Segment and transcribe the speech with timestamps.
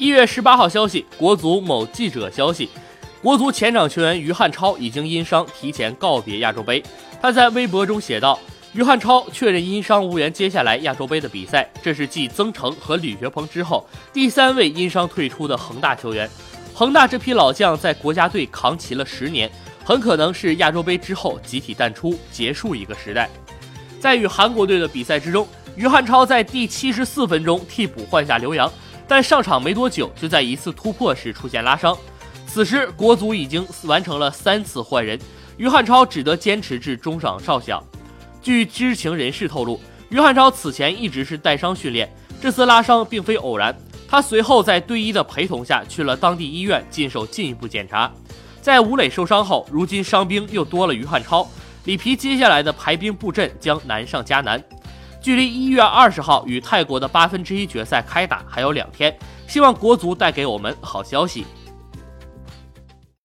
[0.00, 2.70] 一月十八号消息，国足某记者消息，
[3.20, 6.82] 国足前场球员于汉超已经因伤提前告别亚洲杯。
[7.20, 8.40] 他在微博中写道
[8.72, 16.26] ：“于汉超确认因伤无缘接下来亚洲杯的比赛，这是继曾诚和吕学鹏之后第三位因伤退出的恒大球员。
[16.72, 19.50] 恒大这批老将在国家队扛旗了十年，
[19.84, 23.28] 很可能是亚洲杯之后集体淡出，结束一个时代。”
[24.00, 25.46] 在与韩国队的比赛之中，
[25.76, 28.72] 于汉超在第七十四分钟替补换下刘洋。
[29.10, 31.98] 但上场没多久，就在一次突破时出现拉伤。
[32.46, 35.18] 此时国足已经完成了三次换人，
[35.56, 37.82] 于汉超只得坚持至中场哨响。
[38.40, 42.08] 据知情人士透露，于汉超此前一直是带伤训练，
[42.40, 43.76] 这次拉伤并非偶然。
[44.08, 48.08] 他随后在队医的陪同下去了当地医院接受进一步检查。
[48.62, 51.44] 在吴磊受伤后，如今伤兵又多了于汉超，
[51.82, 54.62] 里皮接下来的排兵布阵将难上加难。
[55.20, 59.14] 距离一月二十号与泰国的八分之一决赛开打还有两天，
[59.46, 61.46] 希望国足带给我们好消息。